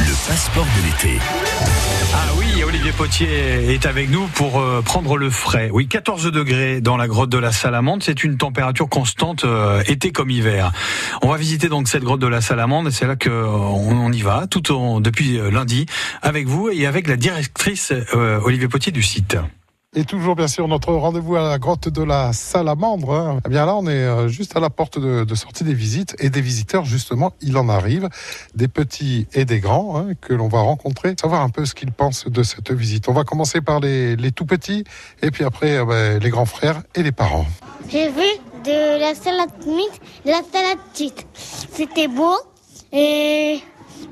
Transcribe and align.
Le 0.00 0.28
passeport 0.28 0.64
de 0.64 0.86
l'été. 0.86 1.20
Ah 2.12 2.32
oui, 2.36 2.64
Olivier 2.64 2.90
Potier 2.90 3.72
est 3.72 3.86
avec 3.86 4.10
nous 4.10 4.26
pour 4.34 4.58
euh, 4.58 4.82
prendre 4.82 5.16
le 5.16 5.30
frais. 5.30 5.70
Oui, 5.72 5.86
14 5.86 6.32
degrés 6.32 6.80
dans 6.80 6.96
la 6.96 7.06
grotte 7.06 7.30
de 7.30 7.38
la 7.38 7.52
Salamande, 7.52 8.02
c'est 8.02 8.24
une 8.24 8.36
température 8.36 8.88
constante 8.88 9.44
euh, 9.44 9.84
été 9.86 10.10
comme 10.10 10.30
hiver. 10.30 10.72
On 11.22 11.28
va 11.28 11.36
visiter 11.36 11.68
donc 11.68 11.86
cette 11.86 12.02
grotte 12.02 12.20
de 12.20 12.26
la 12.26 12.40
Salamande 12.40 12.90
c'est 12.90 13.06
là 13.06 13.14
que 13.14 13.30
euh, 13.30 13.46
on, 13.46 14.10
y 14.10 14.22
va 14.22 14.48
tout 14.48 14.72
en, 14.72 15.00
depuis 15.00 15.38
lundi 15.52 15.86
avec 16.20 16.48
vous 16.48 16.68
et 16.68 16.86
avec 16.86 17.06
la 17.06 17.16
directrice 17.16 17.92
Olivier 18.12 18.66
Potier 18.66 18.90
du 18.90 19.02
site. 19.02 19.36
Et 19.98 20.04
toujours, 20.04 20.36
bien 20.36 20.46
sûr, 20.46 20.68
notre 20.68 20.92
rendez-vous 20.92 21.36
à 21.36 21.48
la 21.48 21.58
grotte 21.58 21.88
de 21.88 22.02
la 22.02 22.34
Salamandre. 22.34 23.14
Hein. 23.14 23.40
Eh 23.46 23.48
bien 23.48 23.64
là, 23.64 23.74
on 23.76 23.86
est 23.86 23.94
euh, 23.94 24.28
juste 24.28 24.54
à 24.54 24.60
la 24.60 24.68
porte 24.68 24.98
de, 24.98 25.34
sortie 25.34 25.64
des 25.64 25.72
visites. 25.72 26.14
Et 26.18 26.28
des 26.28 26.42
visiteurs, 26.42 26.84
justement, 26.84 27.32
il 27.40 27.56
en 27.56 27.70
arrive. 27.70 28.10
Des 28.54 28.68
petits 28.68 29.26
et 29.32 29.46
des 29.46 29.58
grands 29.58 29.96
hein, 29.98 30.08
que 30.20 30.34
l'on 30.34 30.48
va 30.48 30.60
rencontrer. 30.60 31.14
Savoir 31.18 31.40
un 31.40 31.48
peu 31.48 31.64
ce 31.64 31.74
qu'ils 31.74 31.92
pensent 31.92 32.26
de 32.28 32.42
cette 32.42 32.70
visite. 32.72 33.08
On 33.08 33.14
va 33.14 33.24
commencer 33.24 33.62
par 33.62 33.80
les, 33.80 34.16
tout 34.32 34.44
petits. 34.44 34.84
Et 35.22 35.30
puis 35.30 35.44
après, 35.44 35.78
euh, 35.78 35.86
ben, 35.86 36.22
les 36.22 36.28
grands 36.28 36.44
frères 36.44 36.82
et 36.94 37.02
les 37.02 37.12
parents. 37.12 37.46
J'ai 37.88 38.10
vu 38.10 38.28
de 38.66 39.00
la 39.00 39.14
salade 39.14 39.48
de 39.64 40.30
la 40.30 40.42
salade 40.52 40.78
petite. 40.92 41.26
C'était 41.72 42.08
beau. 42.08 42.36
Et 42.92 43.60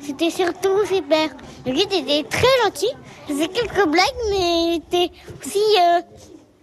c'était 0.00 0.30
surtout 0.30 0.86
super. 0.86 1.28
Le 1.66 1.72
guide 1.72 1.92
était 1.92 2.26
très 2.26 2.46
gentil. 2.64 2.90
Faisait 3.26 3.48
quelques 3.48 3.86
blagues, 3.88 4.04
mais 4.30 4.64
il 4.66 4.74
était 4.76 5.10
aussi. 5.40 5.58
Euh, 5.58 6.00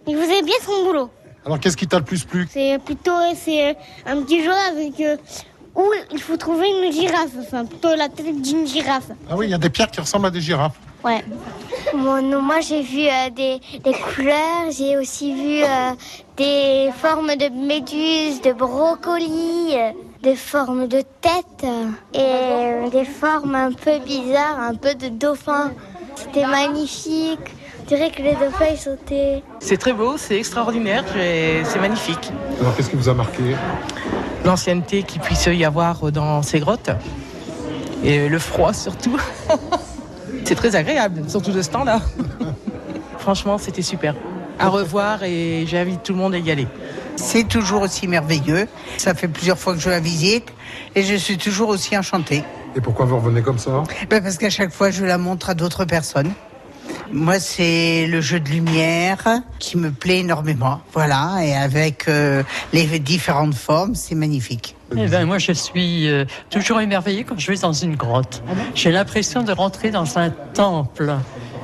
il 0.06 0.16
faisait 0.16 0.42
bien 0.42 0.54
son 0.64 0.84
boulot. 0.84 1.10
Alors 1.44 1.58
qu'est-ce 1.58 1.76
qui 1.76 1.86
t'a 1.86 1.98
le 1.98 2.04
plus 2.04 2.24
plu? 2.24 2.48
C'est 2.50 2.78
plutôt 2.84 3.10
c'est 3.34 3.70
euh, 3.70 3.74
un 4.06 4.22
petit 4.22 4.44
jeu 4.44 4.52
avec 4.52 5.00
euh, 5.00 5.16
où 5.74 5.84
il 6.12 6.20
faut 6.20 6.36
trouver 6.36 6.68
une 6.68 6.92
girafe, 6.92 7.30
enfin 7.40 7.64
plutôt 7.64 7.94
la 7.94 8.08
tête 8.08 8.40
d'une 8.40 8.66
girafe. 8.66 9.10
Ah 9.28 9.36
oui, 9.36 9.46
il 9.46 9.50
y 9.50 9.54
a 9.54 9.58
des 9.58 9.70
pierres 9.70 9.90
qui 9.90 10.00
ressemblent 10.00 10.26
à 10.26 10.30
des 10.30 10.40
girafes. 10.40 10.78
Ouais. 11.04 11.24
moi 11.94 12.60
j'ai 12.60 12.82
vu 12.82 13.08
des, 13.34 13.60
des, 13.82 13.92
couleurs, 13.92 14.70
j'ai 14.70 14.96
aussi 14.96 15.34
vu 15.34 15.64
des 16.36 16.90
formes 16.96 17.34
de 17.34 17.48
méduses, 17.48 18.40
de 18.40 18.52
brocolis 18.52 19.74
des 20.22 20.36
formes 20.36 20.86
de 20.86 21.02
tête 21.20 21.66
et 22.14 22.90
des 22.90 23.04
formes 23.04 23.56
un 23.56 23.72
peu 23.72 23.98
bizarres, 23.98 24.60
un 24.60 24.74
peu 24.74 24.94
de 24.94 25.08
dauphin. 25.08 25.72
C'était 26.22 26.46
magnifique. 26.46 27.40
Je 27.82 27.96
dirais 27.96 28.10
que 28.10 28.22
les 28.22 28.34
dauphins 28.34 28.66
ils 28.70 28.78
sautaient. 28.78 29.42
C'est 29.58 29.76
très 29.76 29.92
beau, 29.92 30.16
c'est 30.16 30.38
extraordinaire, 30.38 31.04
c'est 31.12 31.80
magnifique. 31.80 32.30
Alors 32.60 32.76
qu'est-ce 32.76 32.90
qui 32.90 32.96
vous 32.96 33.08
a 33.08 33.14
marqué? 33.14 33.42
L'ancienneté 34.44 35.02
qu'il 35.02 35.20
puisse 35.20 35.46
y 35.46 35.64
avoir 35.64 36.12
dans 36.12 36.42
ces 36.42 36.60
grottes 36.60 36.90
et 38.04 38.28
le 38.28 38.38
froid 38.38 38.72
surtout. 38.72 39.18
c'est 40.44 40.54
très 40.54 40.76
agréable, 40.76 41.24
surtout 41.28 41.52
de 41.52 41.62
ce 41.62 41.70
temps-là. 41.70 42.00
Franchement, 43.18 43.58
c'était 43.58 43.82
super. 43.82 44.14
À 44.58 44.68
revoir 44.68 45.24
et 45.24 45.64
j'invite 45.66 46.02
tout 46.02 46.12
le 46.12 46.18
monde 46.18 46.34
à 46.34 46.38
y 46.38 46.50
aller. 46.50 46.68
C'est 47.16 47.48
toujours 47.48 47.82
aussi 47.82 48.06
merveilleux. 48.06 48.68
Ça 48.96 49.14
fait 49.14 49.28
plusieurs 49.28 49.58
fois 49.58 49.74
que 49.74 49.80
je 49.80 49.90
la 49.90 50.00
visite 50.00 50.52
et 50.94 51.02
je 51.02 51.14
suis 51.14 51.36
toujours 51.36 51.68
aussi 51.68 51.96
enchantée. 51.96 52.44
Et 52.74 52.80
pourquoi 52.80 53.06
vous 53.06 53.16
revenez 53.16 53.42
comme 53.42 53.58
ça 53.58 53.82
ben 54.08 54.22
Parce 54.22 54.38
qu'à 54.38 54.50
chaque 54.50 54.72
fois, 54.72 54.90
je 54.90 55.04
la 55.04 55.18
montre 55.18 55.50
à 55.50 55.54
d'autres 55.54 55.84
personnes. 55.84 56.32
Moi, 57.12 57.38
c'est 57.40 58.06
le 58.06 58.22
jeu 58.22 58.40
de 58.40 58.48
lumière 58.48 59.42
qui 59.58 59.76
me 59.76 59.90
plaît 59.90 60.20
énormément. 60.20 60.80
Voilà, 60.94 61.40
et 61.42 61.54
avec 61.54 62.08
euh, 62.08 62.42
les 62.72 62.98
différentes 62.98 63.54
formes, 63.54 63.94
c'est 63.94 64.14
magnifique. 64.14 64.76
Eh 64.96 65.06
ben, 65.08 65.26
moi, 65.26 65.38
je 65.38 65.52
suis 65.52 66.08
euh, 66.08 66.24
toujours 66.48 66.80
émerveillée 66.80 67.24
quand 67.24 67.38
je 67.38 67.52
vais 67.52 67.58
dans 67.58 67.72
une 67.72 67.96
grotte. 67.96 68.42
Ah 68.48 68.52
J'ai 68.74 68.90
l'impression 68.90 69.42
de 69.42 69.52
rentrer 69.52 69.90
dans 69.90 70.18
un 70.18 70.30
temple. 70.30 71.14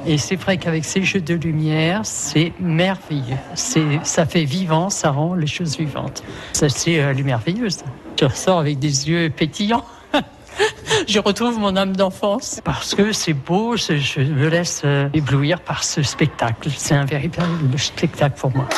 Et 0.07 0.19
c'est 0.19 0.37
vrai 0.37 0.59
qu'avec 0.59 0.85
ces 0.85 1.03
jeux 1.03 1.21
de 1.21 1.35
lumière, 1.35 2.01
c'est 2.05 2.53
merveilleux. 2.61 3.37
C'est, 3.55 4.01
ça 4.05 4.27
fait 4.27 4.45
vivant, 4.45 4.91
ça 4.91 5.11
rend 5.11 5.35
les 5.35 5.47
choses 5.47 5.77
vivantes. 5.79 6.23
Ça, 6.53 6.69
c'est 6.69 7.01
euh, 7.01 7.15
merveilleux. 7.25 7.69
Je 8.21 8.25
ressors 8.25 8.59
avec 8.59 8.79
des 8.79 9.09
yeux 9.09 9.31
pétillants. 9.31 9.85
Je 11.09 11.19
retrouve 11.19 11.59
mon 11.59 11.77
âme 11.77 11.97
d'enfance 11.97 12.61
parce 12.65 12.95
que 12.95 13.13
c'est 13.13 13.33
beau, 13.33 13.77
je 13.77 14.21
me 14.21 14.49
laisse 14.49 14.83
euh, 14.85 15.09
éblouir 15.15 15.61
par 15.61 15.83
ce 15.83 16.03
spectacle. 16.03 16.69
C'est 16.77 16.95
un 16.95 17.05
véritable 17.05 17.79
spectacle 17.79 18.39
pour 18.39 18.55
moi. 18.55 18.69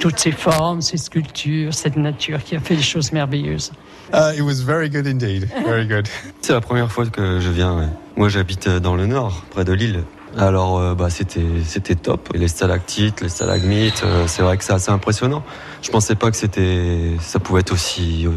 Toutes 0.00 0.18
ces 0.18 0.32
formes, 0.32 0.80
ces 0.80 0.96
sculptures, 0.96 1.74
cette 1.74 1.96
nature 1.96 2.42
qui 2.42 2.56
a 2.56 2.60
fait 2.60 2.76
des 2.76 2.82
choses 2.82 3.12
merveilleuses. 3.12 3.72
Uh, 4.12 4.32
it 4.36 4.42
was 4.42 4.62
very 4.62 4.88
good 4.88 5.06
indeed. 5.06 5.48
Very 5.64 5.86
good. 5.86 6.06
C'est 6.42 6.52
la 6.52 6.60
première 6.60 6.92
fois 6.92 7.06
que 7.06 7.40
je 7.40 7.50
viens. 7.50 7.90
Moi, 8.16 8.28
j'habite 8.28 8.68
dans 8.68 8.94
le 8.94 9.06
nord, 9.06 9.44
près 9.50 9.64
de 9.64 9.72
Lille. 9.72 10.04
Alors 10.36 10.78
euh, 10.78 10.94
bah, 10.94 11.10
c'était 11.10 11.44
c'était 11.64 11.94
top. 11.94 12.30
les 12.34 12.48
stalactites, 12.48 13.20
les 13.20 13.28
stalagmites, 13.28 14.02
euh, 14.04 14.24
c'est 14.26 14.42
vrai 14.42 14.56
que 14.56 14.64
c'est 14.64 14.72
assez 14.72 14.90
impressionnant. 14.90 15.44
Je 15.82 15.90
pensais 15.90 16.16
pas 16.16 16.30
que 16.30 16.36
c'était 16.36 17.12
ça 17.20 17.38
pouvait 17.38 17.60
être 17.60 17.72
aussi 17.72 18.26
euh, 18.26 18.30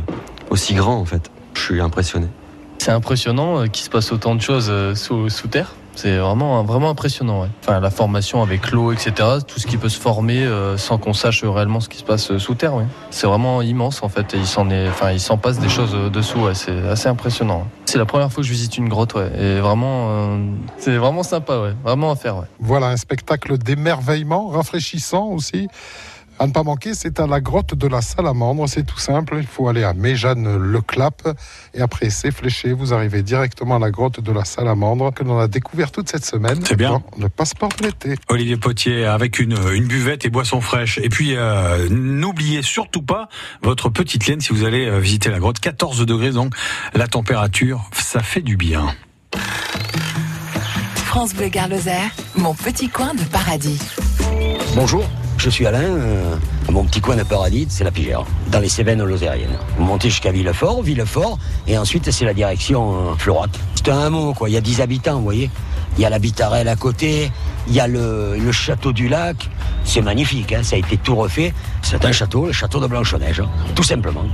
aussi 0.50 0.76
grand 0.76 0.98
en 0.98 1.06
fait. 1.06 1.32
Je 1.56 1.62
suis 1.62 1.82
impressionné. 1.82 2.28
C'est 2.88 2.94
impressionnant 2.94 3.68
qu'il 3.68 3.84
se 3.84 3.90
passe 3.90 4.14
autant 4.14 4.34
de 4.34 4.40
choses 4.40 4.72
sous, 4.94 5.28
sous 5.28 5.50
terre. 5.50 5.74
C'est 5.94 6.16
vraiment, 6.20 6.64
vraiment 6.64 6.90
impressionnant. 6.90 7.46
Enfin, 7.62 7.82
la 7.82 7.90
formation 7.90 8.42
avec 8.42 8.72
l'eau, 8.72 8.94
etc. 8.94 9.12
Tout 9.46 9.60
ce 9.60 9.68
qui 9.68 9.76
peut 9.76 9.90
se 9.90 10.00
former 10.00 10.46
euh, 10.46 10.78
sans 10.78 10.98
qu'on 10.98 11.12
sache 11.12 11.44
réellement 11.44 11.82
ce 11.82 11.90
qui 11.90 11.98
se 11.98 12.06
passe 12.06 12.32
euh, 12.32 12.40
sous 12.40 12.54
terre. 12.54 12.72
C'est 13.10 13.28
vraiment 13.28 13.62
immense 13.62 14.04
en 14.04 14.08
fait. 14.08 14.34
Et 14.36 14.38
il 14.38 14.48
s'en 14.48 14.70
enfin, 14.70 15.38
passe 15.38 15.60
des 15.60 15.68
choses 15.68 15.94
euh, 15.96 16.10
dessous. 16.10 16.48
C'est 16.54 16.88
assez 16.88 17.10
impressionnant. 17.10 17.68
C'est 17.84 17.98
la 17.98 18.06
première 18.06 18.32
fois 18.32 18.42
que 18.42 18.48
je 18.48 18.54
visite 18.54 18.78
une 18.78 18.88
grotte. 18.88 19.18
Et 19.38 19.60
vraiment, 19.60 20.40
c'est 20.78 20.96
vraiment 20.96 21.24
sympa. 21.24 21.60
Ouais. 21.60 21.74
Vraiment 21.84 22.12
à 22.12 22.16
faire. 22.16 22.44
Voilà 22.62 22.88
un 22.88 22.98
spectacle 22.98 23.58
d'émerveillement, 23.58 24.48
rafraîchissant 24.48 25.26
aussi. 25.26 25.68
À 26.40 26.46
ne 26.46 26.52
pas 26.52 26.62
manquer, 26.62 26.94
c'est 26.94 27.20
à 27.20 27.26
la 27.26 27.42
grotte 27.42 27.74
de 27.74 27.88
la 27.88 28.02
Salamandre. 28.02 28.70
C'est 28.70 28.86
tout 28.86 29.00
simple. 29.00 29.38
Il 29.40 29.48
faut 29.48 29.68
aller 29.68 29.84
à 29.84 29.94
Méjeanne-le-Clap. 29.94 31.36
Et 31.74 31.82
après, 31.82 32.12
c'est 32.12 32.32
fléché. 32.32 32.74
Vous 32.74 32.94
arrivez 32.94 33.24
directement 33.24 33.78
à 33.78 33.80
la 33.80 33.90
grotte 33.90 34.20
de 34.20 34.32
la 34.32 34.46
Salamandre 34.46 35.12
que 35.14 35.24
l'on 35.24 35.40
a 35.40 35.48
découvert 35.48 35.92
toute 35.92 36.10
cette 36.10 36.26
semaine. 36.26 36.60
C'est 36.64 36.76
bien. 36.76 37.02
Le 37.20 37.30
passeport 37.30 37.70
de 37.80 37.88
l'été. 37.88 38.16
Olivier 38.30 38.58
Potier 38.58 39.06
avec 39.06 39.40
une, 39.40 39.58
une 39.74 39.88
buvette 39.88 40.26
et 40.26 40.30
boissons 40.30 40.62
fraîches. 40.62 41.00
Et 41.00 41.10
puis, 41.10 41.36
euh, 41.36 41.88
n'oubliez 41.90 42.62
surtout 42.62 43.02
pas 43.02 43.30
votre 43.64 43.90
petite 43.90 44.28
laine 44.28 44.40
si 44.40 44.54
vous 44.54 44.64
allez 44.64 44.86
euh, 44.86 45.00
visiter 45.00 45.32
la 45.32 45.40
grotte. 45.40 45.60
14 45.60 46.06
degrés, 46.06 46.32
donc 46.32 46.54
la 46.94 47.08
température, 47.08 47.90
ça 47.94 48.22
fait 48.22 48.42
du 48.42 48.58
bien. 48.58 48.94
France 50.94 51.34
Bleu 51.34 51.48
Garloser, 51.48 52.12
mon 52.36 52.54
petit 52.54 52.90
coin 52.90 53.16
de 53.16 53.24
paradis. 53.24 53.80
Bonjour. 54.76 55.04
Je 55.48 55.52
suis 55.54 55.66
Alain, 55.66 55.80
euh, 55.80 56.36
mon 56.70 56.84
petit 56.84 57.00
coin 57.00 57.16
de 57.16 57.24
paradis, 57.24 57.68
c'est 57.70 57.86
la 57.86 57.92
Pigère, 57.92 58.26
dans 58.52 58.60
les 58.60 58.68
Cévennes 58.68 59.02
lozériennes. 59.02 59.58
Vous 59.78 59.86
montez 59.86 60.10
jusqu'à 60.10 60.30
Villefort, 60.30 60.84
Villefort, 60.84 61.40
et 61.68 61.78
ensuite 61.78 62.12
c'est 62.12 62.26
la 62.26 62.34
direction 62.34 63.14
euh, 63.16 63.54
C'est 63.76 63.90
un 63.90 64.08
hameau, 64.08 64.34
quoi. 64.34 64.50
Il 64.50 64.56
y 64.56 64.58
a 64.58 64.62
10 64.62 64.82
habitants, 64.82 65.16
vous 65.16 65.24
voyez. 65.24 65.50
Il 65.98 66.02
y 66.02 66.06
a 66.06 66.10
la 66.10 66.20
Bitarelle 66.20 66.68
à 66.68 66.76
côté, 66.76 67.32
il 67.70 67.74
y 67.74 67.80
a 67.80 67.88
le, 67.88 68.52
château 68.52 68.92
du 68.92 69.08
lac. 69.08 69.50
C'est 69.86 70.02
magnifique, 70.02 70.52
hein. 70.52 70.64
ça 70.64 70.76
a 70.76 70.80
été 70.80 70.98
tout 70.98 71.16
refait. 71.16 71.54
C'est 71.82 72.04
un 72.04 72.12
château, 72.12 72.48
le 72.48 72.52
château 72.52 72.82
de 72.82 72.88
Blanche-Neige, 72.88 73.40
hein, 73.40 73.48
tout 73.74 73.84
simplement. 73.84 74.26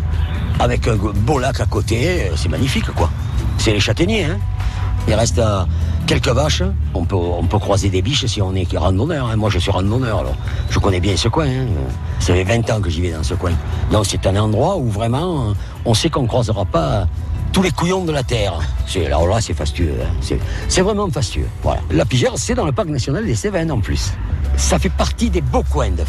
Avec 0.59 0.87
un 0.87 0.95
beau 0.95 1.37
lac 1.37 1.59
à 1.59 1.67
côté, 1.67 2.31
c'est 2.35 2.49
magnifique, 2.49 2.91
quoi. 2.95 3.11
C'est 3.59 3.71
les 3.71 3.79
châtaigniers, 3.79 4.23
hein. 4.23 4.39
Il 5.07 5.13
reste 5.13 5.37
euh, 5.39 5.63
quelques 6.05 6.29
vaches. 6.29 6.63
On 6.93 7.05
peut, 7.05 7.15
on 7.15 7.45
peut 7.45 7.59
croiser 7.59 7.89
des 7.89 8.01
biches 8.01 8.25
si 8.25 8.41
on 8.41 8.53
est 8.55 8.67
randonneur. 8.77 9.27
Hein. 9.27 9.35
Moi, 9.35 9.49
je 9.49 9.59
suis 9.59 9.71
randonneur, 9.71 10.19
alors 10.19 10.35
je 10.69 10.79
connais 10.79 10.99
bien 10.99 11.15
ce 11.15 11.27
coin. 11.27 11.47
Hein. 11.47 11.67
Ça 12.19 12.33
fait 12.33 12.43
20 12.43 12.69
ans 12.71 12.81
que 12.81 12.89
j'y 12.89 13.01
vais 13.01 13.11
dans 13.11 13.23
ce 13.23 13.33
coin. 13.33 13.51
Donc, 13.91 14.05
c'est 14.07 14.25
un 14.27 14.35
endroit 14.35 14.77
où 14.77 14.89
vraiment, 14.89 15.49
euh, 15.49 15.53
on 15.85 15.93
sait 15.93 16.09
qu'on 16.09 16.23
ne 16.23 16.27
croisera 16.27 16.65
pas 16.65 17.07
tous 17.51 17.61
les 17.61 17.71
couillons 17.71 18.03
de 18.03 18.11
la 18.11 18.23
terre. 18.23 18.59
Alors 19.05 19.27
là, 19.27 19.39
c'est 19.39 19.53
fastueux. 19.53 19.93
Hein. 20.01 20.37
C'est 20.67 20.81
vraiment 20.81 21.09
fastueux. 21.09 21.47
Voilà. 21.61 21.81
La 21.91 22.05
Pigère, 22.05 22.33
c'est 22.35 22.55
dans 22.55 22.65
le 22.65 22.71
parc 22.71 22.89
national 22.89 23.25
des 23.25 23.35
Cévennes 23.35 23.71
en 23.71 23.79
plus. 23.79 24.11
Ça 24.57 24.79
fait 24.79 24.89
partie 24.89 25.29
des 25.29 25.41
beaux 25.41 25.63
coins 25.63 25.91
de 25.91 26.03